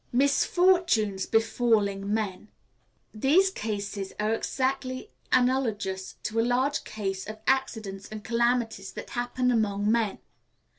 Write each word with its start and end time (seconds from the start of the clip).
Misfortunes 0.11 1.27
befalling 1.27 2.11
Men. 2.11 2.47
These 3.13 3.51
cases 3.51 4.13
are 4.19 4.33
exactly 4.33 5.11
analogous 5.31 6.15
to 6.23 6.39
a 6.39 6.41
large 6.41 6.83
class 6.85 7.27
of 7.27 7.37
accidents 7.45 8.09
and 8.09 8.23
calamities 8.23 8.93
that 8.93 9.11
happen 9.11 9.51
among 9.51 9.91
men. 9.91 10.17